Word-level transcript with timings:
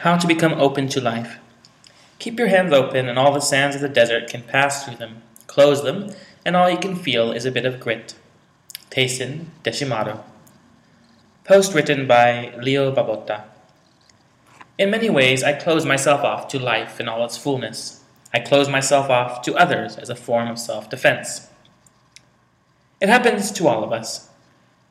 How 0.00 0.16
to 0.16 0.26
become 0.26 0.54
open 0.54 0.88
to 0.88 1.00
life. 1.02 1.36
Keep 2.18 2.38
your 2.38 2.48
hands 2.48 2.72
open, 2.72 3.06
and 3.06 3.18
all 3.18 3.34
the 3.34 3.40
sands 3.40 3.76
of 3.76 3.82
the 3.82 3.88
desert 3.88 4.30
can 4.30 4.42
pass 4.42 4.82
through 4.82 4.96
them. 4.96 5.20
Close 5.46 5.82
them, 5.82 6.08
and 6.42 6.56
all 6.56 6.70
you 6.70 6.78
can 6.78 6.96
feel 6.96 7.32
is 7.32 7.44
a 7.44 7.52
bit 7.52 7.66
of 7.66 7.80
grit. 7.80 8.14
Taisen 8.90 9.48
Deshimaru. 9.62 10.22
Post 11.44 11.74
written 11.74 12.06
by 12.06 12.54
Leo 12.56 12.90
Babauta. 12.90 13.42
In 14.78 14.90
many 14.90 15.10
ways, 15.10 15.42
I 15.42 15.52
close 15.52 15.84
myself 15.84 16.22
off 16.22 16.48
to 16.48 16.58
life 16.58 16.98
in 16.98 17.06
all 17.06 17.22
its 17.26 17.36
fullness. 17.36 18.02
I 18.32 18.38
close 18.38 18.70
myself 18.70 19.10
off 19.10 19.42
to 19.42 19.54
others 19.54 19.98
as 19.98 20.08
a 20.08 20.16
form 20.16 20.48
of 20.48 20.58
self 20.58 20.88
defense. 20.88 21.48
It 23.02 23.10
happens 23.10 23.50
to 23.50 23.68
all 23.68 23.84
of 23.84 23.92
us. 23.92 24.29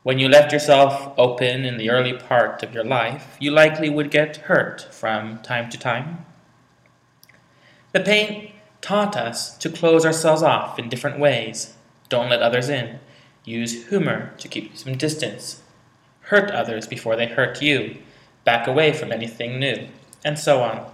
When 0.02 0.18
you 0.18 0.30
left 0.30 0.54
yourself 0.54 1.14
open 1.18 1.66
in 1.66 1.78
the 1.78 1.90
early 1.90 2.14
part 2.14 2.64
of 2.64 2.74
your 2.74 2.86
life, 2.86 3.36
you 3.40 3.52
likely 3.52 3.90
would 3.90 4.12
get 4.12 4.38
hurt 4.38 4.88
from 4.94 5.40
time 5.40 5.70
to 5.72 5.78
time. 5.78 6.26
The 7.92 8.00
pain 8.00 8.54
taught 8.80 9.18
us 9.18 9.58
to 9.58 9.70
close 9.70 10.06
ourselves 10.06 10.42
off 10.42 10.80
in 10.80 10.88
different 10.88 11.20
ways. 11.20 11.76
Don't 12.08 12.30
let 12.30 12.42
others 12.42 12.70
in. 12.70 13.00
Use 13.44 13.90
humor 13.90 14.34
to 14.38 14.48
keep 14.48 14.78
some 14.78 14.96
distance. 14.96 15.64
Hurt 16.22 16.50
others 16.52 16.88
before 16.88 17.18
they 17.18 17.28
hurt 17.28 17.62
you. 17.62 17.98
Back 18.46 18.68
away 18.68 18.94
from 18.94 19.12
anything 19.12 19.60
new. 19.60 19.90
And 20.24 20.40
so 20.40 20.62
on. 20.62 20.90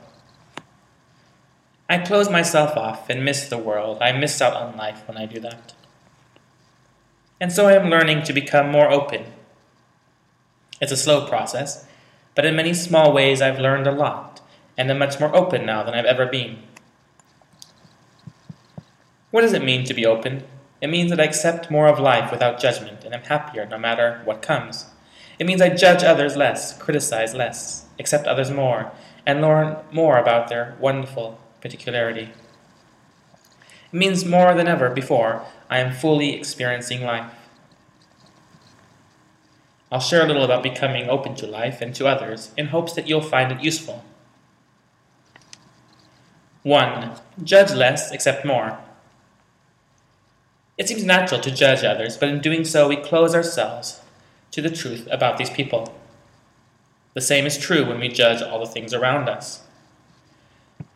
I 1.88 1.99
close 1.99 2.30
myself 2.30 2.76
off 2.76 3.08
and 3.10 3.24
miss 3.24 3.49
the 3.49 3.60
world. 3.60 3.99
I 4.02 4.12
miss 4.13 4.41
out 4.41 4.54
on 4.54 4.76
life 4.76 5.08
when 5.08 5.18
I 5.18 5.27
do 5.27 5.40
that. 5.41 5.76
And 7.40 7.52
so 7.52 7.68
I 7.68 7.74
am 7.74 7.90
learning 7.90 8.24
to 8.24 8.34
become 8.34 8.72
more 8.72 8.90
open. 8.90 9.26
It's 10.80 10.92
a 10.92 10.98
slow 10.98 11.28
process, 11.28 11.86
but 12.34 12.46
in 12.46 12.56
many 12.56 12.74
small 12.74 13.12
ways 13.14 13.42
I've 13.42 13.60
learned 13.60 13.88
a 13.88 13.92
lot, 13.92 14.42
and 14.78 14.90
am 14.90 15.00
much 15.00 15.20
more 15.20 15.36
open 15.36 15.66
now 15.66 15.84
than 15.84 15.94
I've 15.94 16.06
ever 16.06 16.26
been. 16.26 16.60
What 19.32 19.42
does 19.42 19.54
it 19.54 19.64
mean 19.64 19.84
to 19.86 19.94
be 19.94 20.05
open? 20.05 20.44
It 20.82 20.88
means 20.88 21.10
that 21.10 21.20
I 21.20 21.24
accept 21.24 21.72
more 21.72 21.88
of 21.88 22.00
life 22.00 22.32
without 22.32 22.60
judgment 22.60 23.04
and 23.04 23.14
am 23.14 23.24
happier 23.24 23.66
no 23.66 23.77
matter 23.77 24.22
what 24.24 24.42
comes. 24.42 24.86
It 25.40 25.46
means 25.46 25.62
I 25.62 25.70
judge 25.70 26.04
others 26.04 26.38
less, 26.38 26.77
criticize 26.77 27.34
less, 27.34 27.86
accept 27.99 28.27
others 28.27 28.52
more, 28.52 28.92
and 29.26 29.42
learn 29.42 29.77
more 29.92 30.18
about 30.18 30.48
their 30.48 30.76
wonderful 30.80 31.40
particularity. 31.60 32.32
Means 33.96 34.26
more 34.26 34.54
than 34.54 34.68
ever 34.68 34.90
before 34.90 35.46
I 35.70 35.79
am 35.79 35.93
fully 35.93 36.34
experiencing 36.34 37.01
life. 37.05 37.32
I'll 39.90 40.02
share 40.02 40.26
a 40.26 40.27
little 40.27 40.43
about 40.43 40.63
becoming 40.63 41.07
open 41.07 41.34
to 41.35 41.48
life 41.48 41.79
and 41.79 41.96
to 41.96 42.05
others 42.05 42.52
in 42.57 42.68
hopes 42.68 42.91
that 42.91 43.07
you'll 43.07 43.21
find 43.21 43.54
it 43.54 43.63
useful. 43.63 44.04
1. 46.63 47.12
Judge 47.41 47.71
less, 47.71 48.12
accept 48.12 48.43
more. 48.43 48.79
It 50.77 50.90
seems 50.90 51.05
natural 51.05 51.40
to 51.40 51.49
judge 51.49 51.85
others, 51.85 52.18
but 52.18 52.27
in 52.27 52.41
doing 52.41 52.65
so, 52.65 52.90
we 52.90 52.98
close 52.98 53.34
ourselves 53.34 54.02
to 54.52 54.62
the 54.62 54.70
truth 54.70 55.07
about 55.09 55.37
these 55.37 55.49
people. 55.49 55.96
The 57.13 57.21
same 57.21 57.46
is 57.46 57.57
true 57.57 57.85
when 57.85 58.02
we 58.02 58.09
judge 58.09 58.41
all 58.41 58.59
the 58.59 58.65
things 58.65 58.93
around 58.93 59.30
us. 59.30 59.63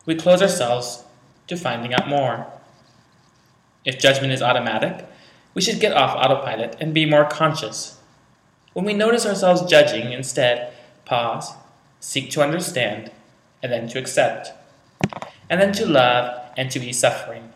We 0.06 0.16
close 0.16 0.42
ourselves 0.42 1.06
to 1.48 1.56
finding 1.56 1.94
out 1.94 2.10
more. 2.10 2.59
If 3.86 4.00
judgment 4.00 4.34
is 4.34 4.42
automatic, 4.42 5.06
we 5.54 5.62
should 5.62 5.80
get 5.80 5.94
off 5.94 6.16
autopilot 6.16 6.76
and 6.80 6.94
be 6.94 7.06
more 7.06 7.26
conscious. 7.26 8.00
When 8.74 8.86
we 8.86 8.94
notice 8.94 9.26
ourselves 9.26 9.70
judging, 9.70 10.12
instead, 10.12 10.74
pause, 11.06 11.54
seek 12.00 12.30
to 12.32 12.42
understand, 12.42 13.12
and 13.62 13.72
then 13.72 13.88
to 13.90 14.00
accept, 14.00 14.52
and 15.50 15.60
then 15.60 15.74
to 15.74 15.86
love 15.86 16.40
and 16.56 16.70
to 16.72 16.80
ease 16.80 17.00
suffering. 17.00 17.52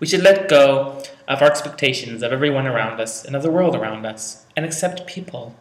We 0.00 0.06
should 0.06 0.22
let 0.22 0.48
go 0.48 1.02
of 1.28 1.40
our 1.40 1.48
expectations 1.48 2.22
of 2.22 2.32
everyone 2.32 2.66
around 2.66 3.00
us 3.00 3.24
and 3.24 3.34
of 3.34 3.42
the 3.42 3.50
world 3.50 3.74
around 3.74 4.04
us, 4.04 4.44
and 4.56 4.66
accept 4.66 5.06
people 5.06 5.54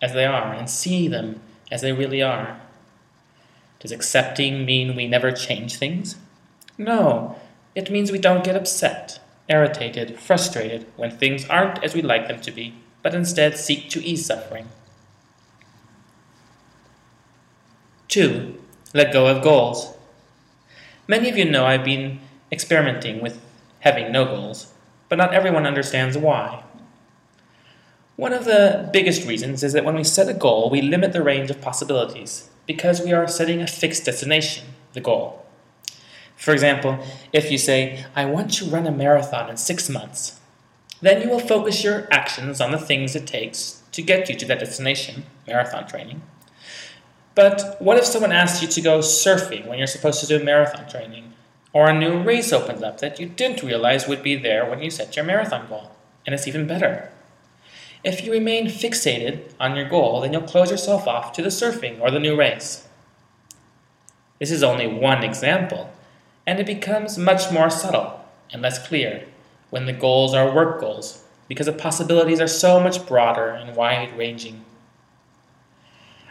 as 0.00 0.12
they 0.12 0.24
are 0.24 0.52
and 0.52 0.68
see 0.68 1.08
them 1.08 1.40
as 1.70 1.82
they 1.82 1.92
really 1.92 2.22
are. 2.22 2.60
Does 3.80 3.92
accepting 3.92 4.64
mean 4.64 4.96
we 4.96 5.06
never 5.06 5.30
change 5.30 5.76
things? 5.76 6.16
No, 6.76 7.36
it 7.78 7.92
means 7.92 8.10
we 8.10 8.18
don't 8.18 8.42
get 8.42 8.56
upset, 8.56 9.20
irritated, 9.48 10.18
frustrated 10.18 10.84
when 10.96 11.12
things 11.12 11.48
aren't 11.48 11.82
as 11.84 11.94
we 11.94 12.02
like 12.02 12.26
them 12.26 12.40
to 12.40 12.50
be, 12.50 12.74
but 13.04 13.14
instead 13.14 13.56
seek 13.56 13.88
to 13.90 14.04
ease 14.04 14.26
suffering. 14.26 14.68
2. 18.08 18.60
Let 18.94 19.12
go 19.12 19.28
of 19.28 19.44
goals. 19.44 19.94
Many 21.06 21.28
of 21.30 21.38
you 21.38 21.48
know 21.48 21.66
I've 21.66 21.84
been 21.84 22.18
experimenting 22.50 23.22
with 23.22 23.40
having 23.80 24.10
no 24.10 24.24
goals, 24.24 24.72
but 25.08 25.16
not 25.16 25.32
everyone 25.32 25.64
understands 25.64 26.18
why. 26.18 26.64
One 28.16 28.32
of 28.32 28.44
the 28.44 28.90
biggest 28.92 29.24
reasons 29.24 29.62
is 29.62 29.72
that 29.74 29.84
when 29.84 29.94
we 29.94 30.02
set 30.02 30.28
a 30.28 30.34
goal, 30.34 30.68
we 30.68 30.82
limit 30.82 31.12
the 31.12 31.22
range 31.22 31.48
of 31.48 31.60
possibilities 31.60 32.50
because 32.66 33.00
we 33.00 33.12
are 33.12 33.28
setting 33.28 33.62
a 33.62 33.68
fixed 33.68 34.04
destination, 34.04 34.66
the 34.94 35.00
goal. 35.00 35.47
For 36.38 36.52
example, 36.52 37.04
if 37.32 37.50
you 37.50 37.58
say, 37.58 38.06
I 38.14 38.24
want 38.24 38.52
to 38.54 38.64
run 38.64 38.86
a 38.86 38.92
marathon 38.92 39.50
in 39.50 39.56
six 39.56 39.90
months, 39.90 40.38
then 41.02 41.20
you 41.20 41.28
will 41.28 41.40
focus 41.40 41.82
your 41.82 42.06
actions 42.12 42.60
on 42.60 42.70
the 42.70 42.78
things 42.78 43.16
it 43.16 43.26
takes 43.26 43.82
to 43.92 44.02
get 44.02 44.28
you 44.28 44.36
to 44.36 44.46
that 44.46 44.60
destination, 44.60 45.24
marathon 45.46 45.86
training. 45.86 46.22
But 47.34 47.76
what 47.80 47.98
if 47.98 48.04
someone 48.04 48.32
asks 48.32 48.62
you 48.62 48.68
to 48.68 48.80
go 48.80 49.00
surfing 49.00 49.66
when 49.66 49.78
you're 49.78 49.86
supposed 49.88 50.20
to 50.20 50.26
do 50.26 50.42
marathon 50.42 50.88
training? 50.88 51.32
Or 51.72 51.88
a 51.88 51.98
new 51.98 52.22
race 52.22 52.52
opens 52.52 52.82
up 52.82 53.00
that 53.00 53.18
you 53.18 53.26
didn't 53.26 53.62
realize 53.62 54.08
would 54.08 54.22
be 54.22 54.36
there 54.36 54.68
when 54.68 54.80
you 54.80 54.90
set 54.90 55.16
your 55.16 55.24
marathon 55.24 55.68
goal, 55.68 55.90
and 56.24 56.34
it's 56.34 56.46
even 56.46 56.66
better. 56.68 57.10
If 58.04 58.24
you 58.24 58.30
remain 58.30 58.66
fixated 58.66 59.52
on 59.58 59.74
your 59.74 59.88
goal, 59.88 60.20
then 60.20 60.32
you'll 60.32 60.42
close 60.42 60.70
yourself 60.70 61.08
off 61.08 61.32
to 61.32 61.42
the 61.42 61.48
surfing 61.48 62.00
or 62.00 62.12
the 62.12 62.20
new 62.20 62.36
race. 62.36 62.86
This 64.38 64.52
is 64.52 64.62
only 64.62 64.86
one 64.86 65.24
example, 65.24 65.90
and 66.48 66.58
it 66.58 66.64
becomes 66.64 67.18
much 67.18 67.52
more 67.52 67.68
subtle 67.68 68.24
and 68.50 68.62
less 68.62 68.88
clear 68.88 69.22
when 69.68 69.84
the 69.84 69.92
goals 69.92 70.32
are 70.32 70.54
work 70.54 70.80
goals 70.80 71.22
because 71.46 71.66
the 71.66 71.72
possibilities 71.74 72.40
are 72.40 72.48
so 72.48 72.80
much 72.80 73.06
broader 73.06 73.50
and 73.50 73.76
wide 73.76 74.16
ranging. 74.16 74.64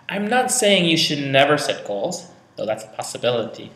I'm 0.10 0.28
not 0.28 0.50
saying 0.50 0.86
you 0.86 0.98
should 0.98 1.20
never 1.20 1.56
set 1.56 1.86
goals, 1.86 2.32
though 2.56 2.66
that's 2.66 2.84
a 2.84 2.88
possibility, 2.88 3.70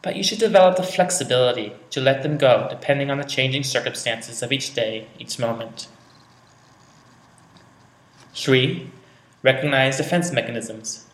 but 0.00 0.14
you 0.14 0.22
should 0.22 0.38
develop 0.38 0.76
the 0.76 0.84
flexibility 0.84 1.72
to 1.90 2.00
let 2.00 2.22
them 2.22 2.38
go 2.38 2.68
depending 2.70 3.10
on 3.10 3.18
the 3.18 3.24
changing 3.24 3.64
circumstances 3.64 4.44
of 4.44 4.52
each 4.52 4.74
day, 4.74 5.08
each 5.18 5.40
moment. 5.40 5.88
3. 8.36 8.92
Recognize 9.42 9.96
defense 9.96 10.30
mechanisms. 10.30 11.04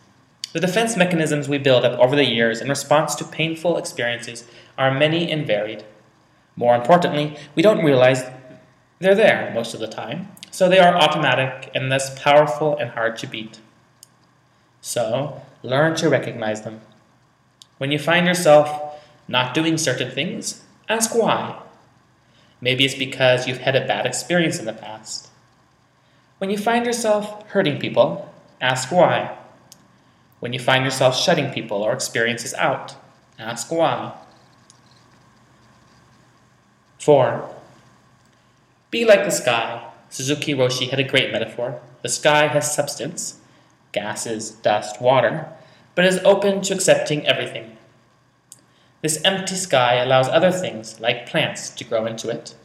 The 0.53 0.59
defense 0.59 0.97
mechanisms 0.97 1.47
we 1.47 1.57
build 1.57 1.85
up 1.85 1.97
over 1.99 2.15
the 2.15 2.25
years 2.25 2.59
in 2.59 2.67
response 2.67 3.15
to 3.15 3.23
painful 3.23 3.77
experiences 3.77 4.45
are 4.77 4.93
many 4.93 5.31
and 5.31 5.47
varied. 5.47 5.85
More 6.55 6.75
importantly, 6.75 7.37
we 7.55 7.63
don't 7.63 7.85
realize 7.85 8.25
they're 8.99 9.15
there 9.15 9.51
most 9.53 9.73
of 9.73 9.79
the 9.79 9.87
time, 9.87 10.27
so 10.51 10.67
they 10.67 10.79
are 10.79 10.95
automatic 10.95 11.71
and 11.73 11.91
thus 11.91 12.19
powerful 12.19 12.77
and 12.77 12.91
hard 12.91 13.17
to 13.17 13.27
beat. 13.27 13.59
So, 14.81 15.41
learn 15.63 15.95
to 15.95 16.09
recognize 16.09 16.63
them. 16.63 16.81
When 17.77 17.91
you 17.91 17.99
find 17.99 18.27
yourself 18.27 18.99
not 19.27 19.53
doing 19.53 19.77
certain 19.77 20.11
things, 20.11 20.63
ask 20.89 21.15
why. 21.15 21.61
Maybe 22.59 22.83
it's 22.83 22.95
because 22.95 23.47
you've 23.47 23.59
had 23.59 23.75
a 23.75 23.87
bad 23.87 24.05
experience 24.05 24.59
in 24.59 24.65
the 24.65 24.73
past. 24.73 25.29
When 26.39 26.49
you 26.49 26.57
find 26.57 26.85
yourself 26.85 27.47
hurting 27.49 27.79
people, 27.79 28.31
ask 28.59 28.91
why. 28.91 29.37
When 30.41 30.53
you 30.53 30.59
find 30.59 30.83
yourself 30.83 31.15
shutting 31.15 31.51
people 31.51 31.83
or 31.83 31.93
experiences 31.93 32.55
out, 32.55 32.95
ask 33.37 33.71
why. 33.71 34.13
4. 36.97 37.47
Be 38.89 39.05
like 39.05 39.23
the 39.23 39.29
sky. 39.29 39.87
Suzuki 40.09 40.55
Roshi 40.55 40.89
had 40.89 40.99
a 40.99 41.07
great 41.07 41.31
metaphor. 41.31 41.79
The 42.01 42.09
sky 42.09 42.47
has 42.47 42.73
substance, 42.73 43.39
gases, 43.91 44.49
dust, 44.49 44.99
water, 44.99 45.47
but 45.93 46.05
is 46.05 46.19
open 46.25 46.61
to 46.61 46.73
accepting 46.73 47.27
everything. 47.27 47.77
This 49.03 49.21
empty 49.23 49.55
sky 49.55 49.97
allows 49.97 50.27
other 50.27 50.51
things, 50.51 50.99
like 50.99 51.29
plants, 51.29 51.69
to 51.69 51.83
grow 51.83 52.07
into 52.07 52.29
it. 52.29 52.55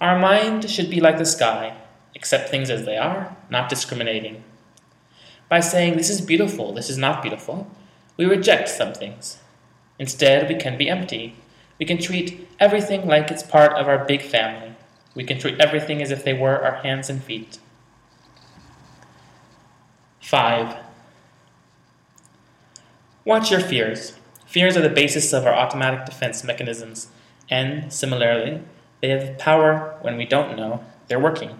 Our 0.00 0.18
mind 0.18 0.68
should 0.68 0.90
be 0.90 1.00
like 1.00 1.18
the 1.18 1.24
sky, 1.24 1.76
accept 2.16 2.48
things 2.48 2.68
as 2.68 2.84
they 2.84 2.96
are, 2.96 3.36
not 3.48 3.68
discriminating 3.68 4.42
by 5.48 5.60
saying 5.60 5.96
this 5.96 6.10
is 6.10 6.20
beautiful, 6.20 6.72
this 6.72 6.90
is 6.90 6.98
not 6.98 7.22
beautiful, 7.22 7.70
we 8.16 8.24
reject 8.24 8.68
some 8.68 8.92
things. 8.92 9.38
Instead, 9.98 10.48
we 10.48 10.54
can 10.56 10.76
be 10.76 10.88
empty. 10.88 11.36
We 11.78 11.86
can 11.86 11.98
treat 11.98 12.48
everything 12.60 13.06
like 13.06 13.30
it's 13.30 13.42
part 13.42 13.72
of 13.72 13.88
our 13.88 14.04
big 14.04 14.22
family. 14.22 14.74
We 15.14 15.24
can 15.24 15.38
treat 15.38 15.60
everything 15.60 16.02
as 16.02 16.10
if 16.10 16.24
they 16.24 16.34
were 16.34 16.64
our 16.64 16.76
hands 16.76 17.10
and 17.10 17.22
feet. 17.22 17.58
5. 20.20 20.76
Watch 23.24 23.50
your 23.50 23.60
fears. 23.60 24.18
Fears 24.46 24.76
are 24.76 24.82
the 24.82 24.88
basis 24.88 25.32
of 25.32 25.46
our 25.46 25.54
automatic 25.54 26.06
defense 26.06 26.44
mechanisms, 26.44 27.08
and, 27.50 27.92
similarly, 27.92 28.60
they 29.00 29.08
have 29.08 29.38
power 29.38 29.98
when 30.00 30.16
we 30.16 30.24
don't 30.24 30.56
know 30.56 30.84
they're 31.08 31.20
working, 31.20 31.58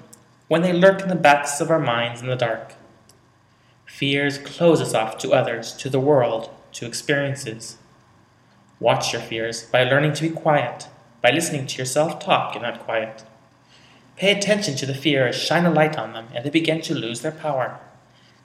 when 0.49 0.63
they 0.63 0.73
lurk 0.73 1.03
in 1.03 1.09
the 1.09 1.15
backs 1.15 1.61
of 1.61 1.71
our 1.71 1.79
minds 1.79 2.21
in 2.21 2.29
the 2.29 2.37
dark. 2.37 2.75
Fears 3.87 4.39
close 4.39 4.81
us 4.81 4.95
off 4.95 5.19
to 5.19 5.33
others, 5.33 5.73
to 5.75 5.89
the 5.89 6.01
world, 6.01 6.51
to 6.73 6.87
experiences. 6.87 7.79
Watch 8.81 9.13
your 9.13 9.23
fears 9.23 9.65
by 9.65 9.85
learning 9.85 10.15
to 10.15 10.23
be 10.23 10.35
quiet, 10.35 10.89
by 11.23 11.31
listening 11.31 11.67
to 11.67 11.79
yourself 11.79 12.19
talk 12.19 12.57
in 12.57 12.63
that 12.63 12.85
quiet. 12.85 13.25
Pay 14.17 14.33
attention 14.33 14.77
to 14.77 14.87
the 14.87 14.95
fears, 14.95 15.37
shine 15.37 15.67
a 15.67 15.71
light 15.71 15.97
on 15.97 16.13
them, 16.13 16.29
and 16.35 16.45
they 16.45 16.51
begin 16.51 16.81
to 16.83 16.95
lose 16.95 17.21
their 17.21 17.33
power. 17.33 17.79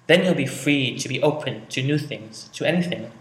Then 0.07 0.25
you'll 0.25 0.33
be 0.33 0.47
free 0.47 0.97
to 0.97 1.07
be 1.07 1.21
open 1.21 1.67
to 1.67 1.83
new 1.83 1.97
things, 1.97 2.49
to 2.53 2.65
anything. 2.65 3.11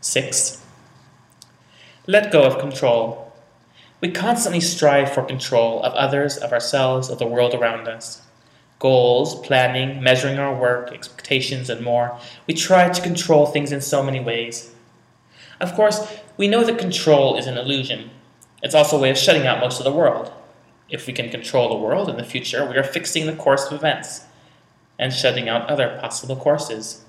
6. 0.00 0.64
Let 2.06 2.32
go 2.32 2.44
of 2.44 2.58
control. 2.58 3.32
We 4.00 4.10
constantly 4.10 4.60
strive 4.60 5.12
for 5.12 5.22
control 5.22 5.82
of 5.82 5.92
others, 5.94 6.36
of 6.36 6.52
ourselves, 6.52 7.10
of 7.10 7.18
the 7.18 7.26
world 7.26 7.54
around 7.54 7.88
us. 7.88 8.22
Goals, 8.80 9.38
planning, 9.46 10.02
measuring 10.02 10.40
our 10.40 10.52
work, 10.52 10.92
expectations, 10.92 11.70
and 11.70 11.80
more. 11.80 12.18
We 12.48 12.54
try 12.54 12.88
to 12.88 13.02
control 13.02 13.46
things 13.46 13.70
in 13.70 13.80
so 13.80 14.02
many 14.02 14.18
ways. 14.18 14.74
Of 15.60 15.74
course, 15.74 16.18
we 16.36 16.48
know 16.48 16.64
that 16.64 16.78
control 16.78 17.36
is 17.36 17.46
an 17.46 17.56
illusion. 17.56 18.10
It's 18.62 18.74
also 18.74 18.96
a 18.96 19.00
way 19.00 19.10
of 19.10 19.18
shutting 19.18 19.46
out 19.46 19.60
most 19.60 19.78
of 19.78 19.84
the 19.84 19.92
world. 19.92 20.32
If 20.88 21.06
we 21.06 21.12
can 21.12 21.30
control 21.30 21.68
the 21.68 21.76
world 21.76 22.08
in 22.08 22.16
the 22.16 22.24
future, 22.24 22.68
we 22.68 22.76
are 22.76 22.82
fixing 22.82 23.26
the 23.26 23.36
course 23.36 23.66
of 23.66 23.74
events 23.74 24.24
and 24.98 25.12
shutting 25.12 25.48
out 25.48 25.68
other 25.70 25.98
possible 26.00 26.36
courses. 26.36 27.04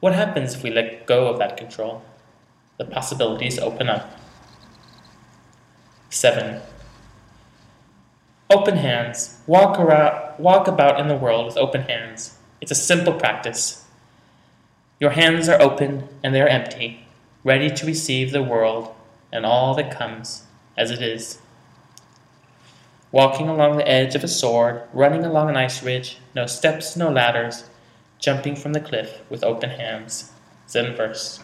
What 0.00 0.14
happens 0.14 0.54
if 0.54 0.62
we 0.62 0.70
let 0.70 1.06
go 1.06 1.28
of 1.28 1.38
that 1.38 1.56
control? 1.56 2.02
The 2.78 2.84
possibilities 2.84 3.58
open 3.58 3.88
up. 3.88 4.18
7. 6.10 6.60
Open 8.52 8.76
hands. 8.76 9.40
Walk, 9.46 9.78
around, 9.78 10.38
walk 10.38 10.68
about 10.68 11.00
in 11.00 11.08
the 11.08 11.16
world 11.16 11.46
with 11.46 11.56
open 11.56 11.82
hands. 11.82 12.36
It's 12.60 12.70
a 12.70 12.76
simple 12.76 13.14
practice. 13.14 13.84
Your 15.00 15.10
hands 15.10 15.48
are 15.48 15.60
open 15.60 16.08
and 16.22 16.34
they 16.34 16.40
are 16.42 16.48
empty, 16.48 17.06
ready 17.42 17.70
to 17.70 17.86
receive 17.86 18.30
the 18.30 18.42
world 18.42 18.94
and 19.32 19.46
all 19.46 19.74
that 19.74 19.96
comes 19.96 20.44
as 20.76 20.90
it 20.90 21.00
is 21.00 21.38
walking 23.12 23.46
along 23.48 23.76
the 23.76 23.88
edge 23.88 24.14
of 24.14 24.24
a 24.24 24.28
sword, 24.28 24.82
running 24.92 25.24
along 25.24 25.50
an 25.50 25.56
ice 25.56 25.82
ridge, 25.82 26.18
no 26.34 26.46
steps, 26.46 26.96
no 26.96 27.10
ladders, 27.10 27.68
jumping 28.18 28.56
from 28.56 28.72
the 28.72 28.80
cliff 28.80 29.20
with 29.28 29.44
open 29.44 29.70
hands. 29.70 30.32
Zen 30.66 30.96
verse. 30.96 31.40